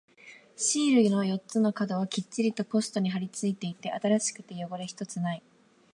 [0.55, 5.43] シールの四つの角はきっちりとポストに貼り付いていて、新しくて汚れ一つない。